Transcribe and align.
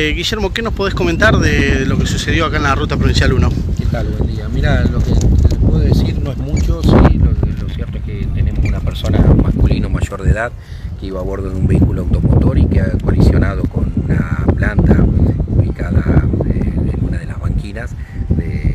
Eh, 0.00 0.12
Guillermo, 0.14 0.52
¿qué 0.52 0.62
nos 0.62 0.74
podés 0.74 0.94
comentar 0.94 1.36
de 1.38 1.84
lo 1.84 1.98
que 1.98 2.06
sucedió 2.06 2.46
acá 2.46 2.58
en 2.58 2.62
la 2.62 2.74
Ruta 2.76 2.96
Provincial 2.96 3.32
1? 3.32 3.48
¿Qué 3.76 3.86
tal? 3.86 4.06
Buen 4.06 4.32
día. 4.32 4.48
Mira, 4.48 4.84
lo 4.84 5.00
que 5.00 5.10
les 5.10 5.54
puedo 5.58 5.80
decir 5.80 6.20
no 6.22 6.30
es 6.30 6.38
mucho, 6.38 6.80
sí, 6.84 7.18
lo, 7.18 7.68
cierto 7.74 7.98
es 7.98 8.04
que 8.04 8.28
tenemos 8.32 8.64
una 8.64 8.78
persona 8.78 9.18
masculino 9.42 9.90
mayor 9.90 10.22
de 10.22 10.30
edad 10.30 10.52
que 11.00 11.06
iba 11.06 11.18
a 11.18 11.24
bordo 11.24 11.50
de 11.50 11.56
un 11.56 11.66
vehículo 11.66 12.02
automotor 12.02 12.58
y 12.58 12.66
que 12.66 12.80
ha 12.80 12.92
colisionado 13.02 13.64
con 13.64 13.92
una 14.04 14.46
planta 14.54 15.04
ubicada 15.48 16.28
eh, 16.46 16.92
en 16.92 17.04
una 17.04 17.18
de 17.18 17.26
las 17.26 17.40
banquinas 17.40 17.90
de, 18.28 18.72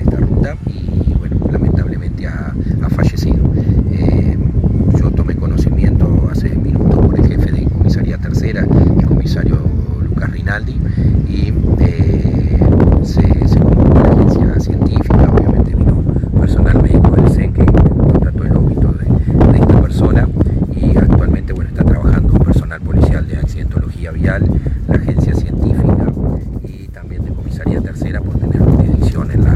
esta 0.00 0.16
ruta 0.16 0.56
y 0.68 1.12
bueno, 1.12 1.36
lamentablemente 1.50 2.26
ha 2.26 2.54
fallecido. 2.96 3.44
Eh, 3.90 4.38
yo 4.98 5.10
tomé 5.10 5.36
conocimiento 5.36 6.28
hace 6.30 6.48
minutos 6.50 7.06
por 7.06 7.18
el 7.18 7.26
jefe 7.26 7.52
de 7.52 7.64
comisaría 7.64 8.16
tercera, 8.18 8.66
el 8.98 9.06
comisario 9.06 9.60
Lucas 10.02 10.30
Rinaldi, 10.30 10.78
y 11.28 11.52
eh, 11.80 12.58
se, 13.02 13.48
se 13.48 13.58
convocó 13.58 13.98
a 13.98 14.02
la 14.02 14.12
agencia 14.12 14.60
científica, 14.60 15.30
obviamente 15.30 15.74
vino 15.74 16.02
personal 16.38 16.82
médico 16.82 17.10
del 17.10 17.30
CEN 17.30 17.52
que 17.52 17.64
constató 17.64 18.44
el 18.44 18.56
óbito 18.56 18.92
de, 18.92 19.52
de 19.52 19.58
esta 19.58 19.80
persona 19.80 20.28
y 20.76 20.96
actualmente 20.96 21.52
bueno, 21.52 21.70
está 21.70 21.84
trabajando 21.84 22.32
personal 22.34 22.80
policial 22.80 23.26
de 23.26 23.36
la 24.22 24.94
agencia 24.94 25.34
científica 25.34 26.06
y 26.64 26.86
también 26.88 27.24
de 27.24 27.32
comisaría 27.32 27.80
tercera 27.80 28.20
por 28.20 28.38
tener 28.38 28.60
jurisdicción 28.60 29.30
en, 29.32 29.44
la, 29.44 29.52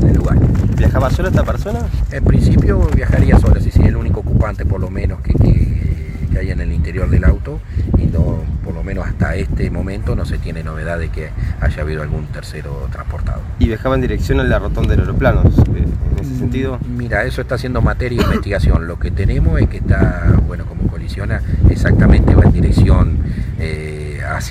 en 0.00 0.08
el 0.08 0.16
lugar. 0.16 0.38
¿Viajaba 0.76 1.10
sola 1.10 1.28
esta 1.28 1.44
persona? 1.44 1.80
En 2.10 2.24
principio 2.24 2.80
viajaría 2.96 3.38
sola, 3.38 3.60
si 3.60 3.70
sería 3.70 3.88
el 3.88 3.96
único 3.96 4.20
ocupante 4.20 4.64
por 4.64 4.80
lo 4.80 4.90
menos 4.90 5.20
que, 5.20 5.34
que, 5.34 6.26
que 6.32 6.38
hay 6.38 6.50
en 6.50 6.60
el 6.60 6.72
interior 6.72 7.08
del 7.10 7.24
auto 7.24 7.60
y 7.98 8.06
no, 8.06 8.38
por 8.64 8.74
lo 8.74 8.82
menos 8.82 9.06
hasta 9.06 9.34
este 9.36 9.70
momento 9.70 10.16
no 10.16 10.24
se 10.24 10.38
tiene 10.38 10.62
novedad 10.64 10.98
de 10.98 11.10
que 11.10 11.28
haya 11.60 11.82
habido 11.82 12.02
algún 12.02 12.26
tercero 12.26 12.88
transportado. 12.90 13.40
¿Y 13.58 13.66
viajaba 13.66 13.94
en 13.94 14.00
dirección 14.00 14.40
a 14.40 14.44
la 14.44 14.58
rotonda 14.58 14.90
del 14.90 15.00
aeroplanos? 15.00 15.46
eh, 15.58 15.84
En 16.18 16.24
ese 16.24 16.36
sentido, 16.38 16.78
Mira, 16.96 17.24
eso 17.24 17.42
está 17.42 17.54
haciendo 17.56 17.80
materia 17.82 18.18
de 18.18 18.24
investigación. 18.24 18.86
Lo 18.86 18.98
que 18.98 19.10
tenemos 19.10 19.60
es 19.60 19.68
que 19.68 19.78
está, 19.78 20.32
bueno, 20.46 20.64
como 20.66 20.82
colisiona, 20.88 21.40
exactamente 21.70 22.34
va 22.34 22.44
en 22.44 22.52
dirección 22.52 23.18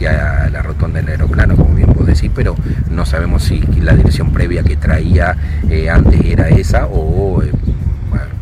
hacia 0.02 0.50
la 0.50 0.62
rotonda 0.62 1.00
del 1.00 1.10
aeroplano, 1.10 1.56
como 1.56 1.76
bien 1.76 1.94
vos 1.94 2.06
decís, 2.06 2.32
pero 2.34 2.56
no 2.90 3.06
sabemos 3.06 3.44
si 3.44 3.60
la 3.82 3.94
dirección 3.94 4.32
previa 4.32 4.64
que 4.64 4.76
traía 4.76 5.36
eh, 5.70 5.90
antes 5.90 6.20
era 6.26 6.50
esa 6.50 6.88
o 6.88 7.42
eh, 7.44 7.52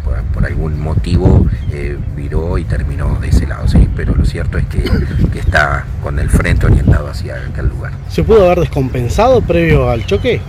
por, 0.03 0.23
por 0.33 0.45
algún 0.45 0.79
motivo 0.79 1.47
eh, 1.71 1.97
viró 2.15 2.57
y 2.57 2.63
terminó 2.63 3.19
de 3.19 3.29
ese 3.29 3.45
lado, 3.45 3.67
sí. 3.67 3.87
Pero 3.95 4.15
lo 4.15 4.25
cierto 4.25 4.57
es 4.57 4.65
que, 4.67 4.83
que 5.33 5.39
está 5.39 5.85
con 6.01 6.19
el 6.19 6.29
frente 6.29 6.65
orientado 6.65 7.09
hacia 7.09 7.35
aquel 7.35 7.67
lugar. 7.67 7.91
¿Se 8.07 8.23
pudo 8.23 8.45
haber 8.45 8.61
descompensado 8.61 9.41
previo 9.41 9.89
al 9.89 10.05
choque? 10.05 10.41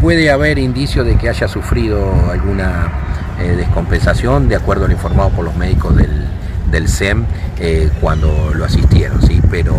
Puede 0.00 0.30
haber 0.30 0.58
indicio 0.58 1.04
de 1.04 1.16
que 1.16 1.28
haya 1.28 1.48
sufrido 1.48 2.12
alguna 2.30 2.92
descompensación, 3.38 4.48
de 4.48 4.56
acuerdo 4.56 4.84
a 4.84 4.88
lo 4.88 4.92
informado 4.92 5.30
por 5.30 5.46
los 5.46 5.56
médicos 5.56 5.96
del, 5.96 6.26
del 6.70 6.88
SEM 6.88 7.24
eh, 7.58 7.90
cuando 8.00 8.52
lo 8.54 8.64
asistieron, 8.64 9.20
¿sí? 9.22 9.40
pero, 9.50 9.76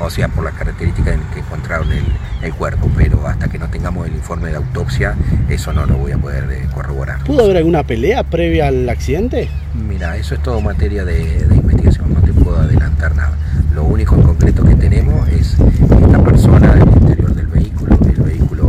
o 0.00 0.10
sea, 0.10 0.28
por 0.28 0.44
las 0.44 0.54
características 0.54 1.14
en 1.14 1.20
que 1.32 1.40
encontraron 1.40 1.90
el, 1.92 2.04
el 2.42 2.54
cuerpo, 2.54 2.88
pero 2.96 3.26
hasta 3.26 3.48
que 3.48 3.58
no 3.58 3.68
tengamos 3.68 4.06
el 4.06 4.14
informe 4.14 4.48
de 4.50 4.56
autopsia, 4.56 5.14
eso 5.48 5.72
no 5.72 5.84
lo 5.86 5.96
voy 5.98 6.12
a 6.12 6.18
poder 6.18 6.44
eh, 6.50 6.66
corroborar. 6.74 7.22
¿Pudo 7.24 7.44
haber 7.44 7.58
alguna 7.58 7.82
pelea 7.82 8.22
previa 8.24 8.68
al 8.68 8.88
accidente? 8.88 9.48
Mira, 9.88 10.16
eso 10.16 10.34
es 10.34 10.42
todo 10.42 10.60
materia 10.60 11.04
de, 11.04 11.46
de 11.46 11.54
investigación, 11.56 12.12
no 12.14 12.20
te 12.20 12.32
puedo 12.32 12.58
adelantar 12.58 13.14
nada. 13.14 13.32
Lo 13.74 13.84
único 13.84 14.14
en 14.16 14.22
concreto 14.22 14.64
que 14.64 14.74
tenemos 14.74 15.28
es 15.28 15.56
esta 15.60 16.24
persona 16.24 16.72
en 16.72 16.82
el 16.88 16.96
interior 17.02 17.34
del 17.34 17.46
vehículo, 17.46 17.96
el 18.04 18.22
vehículo 18.22 18.66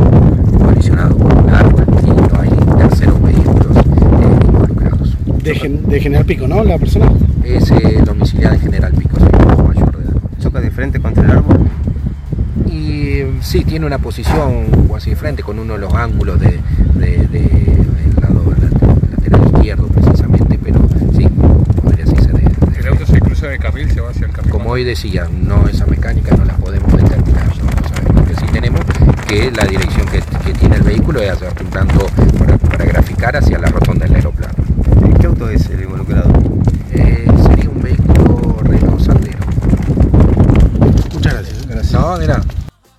colisionado 0.58 1.16
con 1.16 1.38
un 1.44 1.50
árbol 1.50 1.84
y 2.04 2.06
no 2.10 2.40
hay 2.40 2.50
terceros 2.88 3.20
vehículos 3.22 3.76
eh, 3.76 4.44
involucrados. 4.46 5.16
De, 5.42 5.54
Gen- 5.54 5.88
de 5.88 6.00
General 6.00 6.24
Pico, 6.24 6.46
¿no? 6.46 6.62
La 6.62 6.78
persona. 6.78 7.10
Es 7.42 7.70
eh, 7.72 8.00
domiciliada 8.04 8.54
en 8.54 8.60
General 8.60 8.92
Pico, 8.92 9.16
edad. 9.18 9.61
Choca 10.42 10.60
de 10.60 10.70
frente 10.70 11.00
contra 11.00 11.24
el 11.24 11.30
árbol. 11.30 11.58
Y 12.70 13.20
sí, 13.40 13.64
tiene 13.64 13.86
una 13.86 13.98
posición 13.98 14.66
hacia 14.94 15.10
de 15.12 15.16
frente 15.16 15.42
con 15.42 15.58
uno 15.58 15.74
de 15.74 15.78
los 15.80 15.94
ángulos 15.94 16.40
de, 16.40 16.58
de- 16.94 17.26
de- 17.28 17.38
del 17.40 18.14
lado 18.20 18.44
lat- 18.60 19.10
lateral 19.10 19.50
izquierdo 19.54 19.86
precisamente, 19.88 20.58
pero 20.62 20.80
sí, 21.16 21.28
podría 21.82 22.04
decirse 22.04 22.28
de, 22.32 22.42
de 22.42 22.78
El 22.80 22.88
auto 22.88 23.06
se 23.06 23.20
cruza 23.20 23.46
de 23.48 23.58
carril, 23.58 23.90
se 23.90 24.00
va 24.00 24.10
hacia 24.10 24.26
el 24.26 24.32
carril. 24.32 24.50
Como 24.50 24.70
hoy 24.70 24.84
decía, 24.84 25.28
no 25.30 25.66
esa 25.68 25.86
mecánica 25.86 26.36
no 26.36 26.44
la 26.44 26.54
podemos 26.56 26.90
determinar, 26.92 27.46
nosotros 27.48 27.90
sabemos 27.94 28.28
que 28.28 28.34
sí 28.36 28.46
tenemos 28.52 28.80
que 29.26 29.50
la 29.50 29.64
dirección 29.64 30.06
que, 30.08 30.20
que 30.44 30.52
tiene 30.58 30.76
el 30.76 30.82
vehículo 30.82 31.20
es 31.20 31.42
apuntando 31.42 32.06
para, 32.38 32.58
para 32.58 32.84
graficar 32.84 33.36
hacia 33.36 33.58
la 33.58 33.68